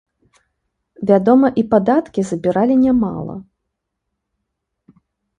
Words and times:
Вядома, 1.09 1.47
і 1.61 1.63
падаткі 1.73 2.23
забіралі 2.29 2.77
нямала. 2.85 3.35